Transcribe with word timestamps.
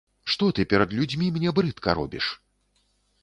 Што 0.35 0.45
ты 0.59 0.63
перад 0.71 0.95
людзьмі 0.99 1.27
мне 1.35 1.53
брыдка 1.59 1.89
робіш? 1.99 2.31